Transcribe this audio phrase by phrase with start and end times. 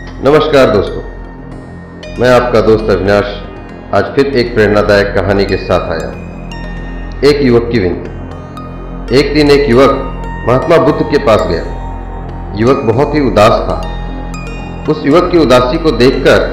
[0.00, 1.00] नमस्कार दोस्तों,
[2.20, 3.24] मैं आपका दोस्त अविनाश
[3.94, 6.08] आज फिर एक प्रेरणादायक कहानी के साथ आया
[7.30, 9.90] एक युवक की विनती। एक दिन एक युवक
[10.48, 13.76] महात्मा बुद्ध के पास गया। युवक बहुत ही उदास था।
[14.92, 16.46] उस युवक की उदासी को देखकर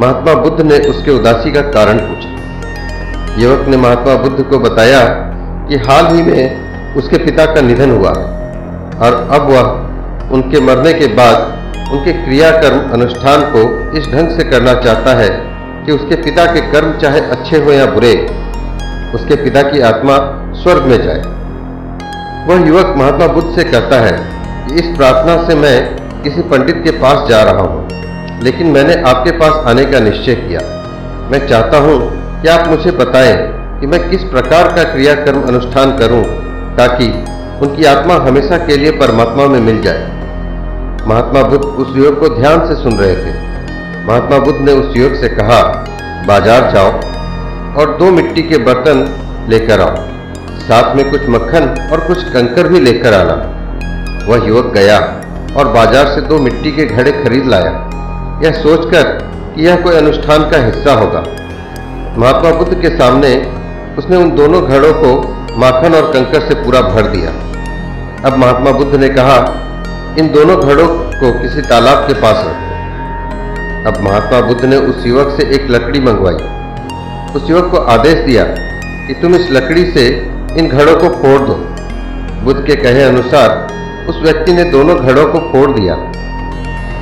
[0.00, 5.04] महात्मा बुद्ध ने उसके उदासी का कारण पूछा। युवक ने महात्मा बुद्ध को बताया
[5.68, 8.26] कि हाल ही में उसके पिता का निधन हुआ है
[8.98, 11.58] और अब वह उनके मरने के बाद
[11.90, 13.62] उनके क्रियाकर्म अनुष्ठान को
[13.98, 15.28] इस ढंग से करना चाहता है
[15.86, 18.12] कि उसके पिता के कर्म चाहे अच्छे हो या बुरे,
[19.14, 20.18] उसके पिता की आत्मा
[20.56, 21.22] स्वर्ग में जाए।
[22.48, 24.12] वह युवक महात्मा बुद्ध से कहता है
[24.66, 25.76] कि इस प्रार्थना से मैं
[26.22, 27.88] किसी पंडित के पास जा रहा हूँ,
[28.42, 30.60] लेकिन मैंने आपके पास आने का निश्चय किया।
[31.30, 31.98] मैं चाहता हूँ
[32.42, 33.34] कि आप मुझे बताएँ
[33.80, 36.22] कि मैं किस प्रकार का क्रियाकर्म अनुष्ठान करूँ
[36.76, 37.06] ताकि
[37.62, 40.19] उनकी आत्मा हमेशा के लिए परमात्मा में मिल जाए।
[41.06, 43.32] महात्मा बुद्ध उस युवक को ध्यान से सुन रहे थे।
[44.06, 45.60] महात्मा बुद्ध ने उस युवक से कहा,
[46.26, 46.90] बाज़ार जाओ
[47.80, 48.98] और दो मिट्टी के बर्तन
[49.48, 49.94] लेकर आओ।
[50.60, 53.34] साथ में कुछ मक्खन और कुछ कंकर भी लेकर आना।
[54.26, 54.98] वह युवक गया
[55.56, 57.70] और बाज़ार से दो मिट्टी के घड़े खरीद लाया।
[58.44, 59.08] यह सोचकर
[59.54, 61.24] कि यह कोई अनुष्ठान का हिस्सा होगा।
[62.18, 63.34] महात्मा बुद्ध के सामने
[63.98, 65.16] उसने उन दोनों घड़ों को
[65.58, 67.30] माखन और कंकर से पूरा भर दिया।
[68.24, 69.38] अब महात्मा बुद्ध ने कहा
[70.18, 72.70] इन दोनों घड़ों को किसी तालाब के पास रखो
[73.88, 76.34] अब महात्मा बुद्ध ने उस युवक से एक लकड़ी मंगवाई।
[77.34, 78.44] उस युवक को आदेश दिया
[79.06, 80.06] कि तुम इस लकड़ी से
[80.58, 81.54] इन घड़ों को फोड़ दो।
[82.44, 83.68] बुद्ध के कहे अनुसार
[84.08, 85.94] उस व्यक्ति ने दोनों घड़ों को फोड़ दिया।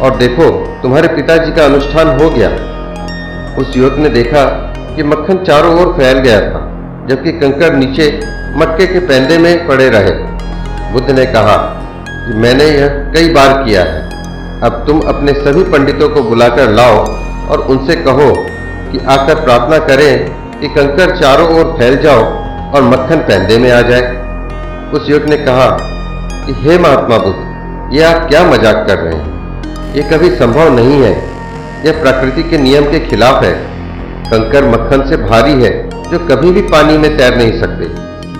[0.03, 2.48] और देखो, तुम्हारे पिताजी का अनुष्ठान हो गया।
[3.59, 4.45] उस युवक ने देखा
[4.97, 6.61] कि मक्खन चारों ओर फैल गया था,
[7.09, 8.20] जबकि कंकर नीचे
[8.56, 10.11] मटके के पैंदे में पड़े रहे।
[10.93, 11.78] बुद्ध ने कहा
[12.29, 14.09] कि मैंने यह कई बार किया है।
[14.61, 16.97] अब तुम अपने सभी पंडितों को बुलाकर लाओ
[17.48, 18.47] और उनसे कहो
[18.93, 22.23] कि आकर प्रार्थना करें कि कंकर चारों ओर फैल जाओ
[22.75, 24.03] और मक्खन पैंदे में आ जाए।
[24.93, 25.78] उस युवक ने कहा
[26.47, 27.49] कि, हे महात्मा बुद्ध,
[27.93, 29.38] ये आप क्या मज़ाक कर रहे हैं?
[29.94, 31.12] ये कभी संभव नहीं है।
[31.87, 33.53] यह प्रकृति के नियम के खिलाफ है।
[34.25, 37.84] कंकर मक्खन से भारी है, जो कभी भी पानी में तैर नहीं सकते।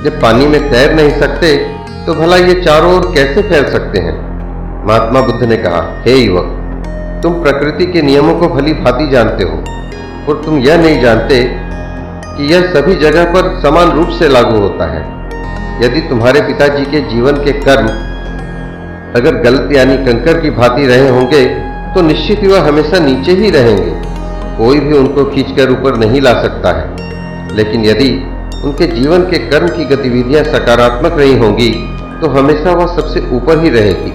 [0.05, 1.78] जब पानी में तैर नहीं सकते
[2.09, 4.13] तो भला ये चारों ओर कैसे फैल सकते हैं?
[4.87, 6.45] महात्मा बुद्ध ने कहा, हे युवक,
[7.23, 9.57] तुम प्रकृति के नियमों को भली भांति जानते हो,
[10.29, 11.41] और तुम यह नहीं जानते
[12.37, 15.03] कि यह सभी जगह पर समान रूप से लागू होता है।
[15.85, 17.89] यदि तुम्हारे पिताजी के जीवन के कर्म
[19.21, 21.45] अगर गलत यानी कंकर की भांति रहे होंगे
[21.95, 23.93] तो निश्चित ही वह हमेशा नीचे ही रहेंगे।
[24.59, 28.11] कोई भी उनको खींचकर ऊपर नहीं ला सकता है। लेकिन यदि
[28.65, 31.71] उनके जीवन के कर्म की गतिविधियाँ सकारात्मक रही होंगी
[32.21, 34.11] तो हमेशा वह सबसे ऊपर ही रहेगी।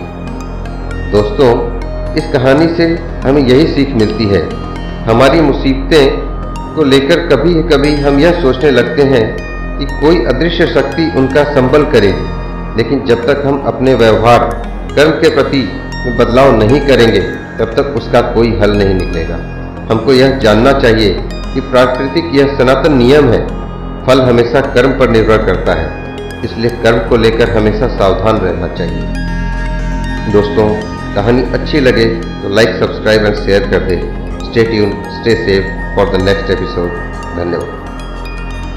[1.11, 1.79] दोस्तों,
[2.13, 2.83] इस कहानी से
[3.25, 4.49] हमें यही सीख मिलती है।
[5.03, 6.17] हमारी मुसीबतें
[6.75, 9.37] को लेकर कभी कभी हम यह सोचने लगते हैं
[9.79, 12.43] कि कोई अदृश्य शक्ति उनका संबल करेगी
[12.77, 14.39] लेकिन जब तक हम अपने व्यवहार,
[14.95, 15.69] कर्म के प्रति
[16.05, 17.19] में बदलाव नहीं करेंगे,
[17.59, 19.35] तब तक उसका कोई हल नहीं निकलेगा।
[19.91, 21.09] हमको यह जानना चाहिए
[21.53, 23.47] कि प्राकृतिक यह सनातन नियम है,
[24.05, 26.02] फल हमेशा कर्म पर निर्भर करता है।
[26.45, 30.67] इसलिए कर्म को लेकर हमेशा सावधान रहना चाहिए। दोस्तों,
[31.15, 32.05] कहानी अच्छी लगे
[32.41, 33.99] तो लाइक सब्सक्राइब एंड शेयर कर दें।
[34.43, 36.89] Stay tune stay safe for the next episode
[37.37, 37.82] धन्यवाद।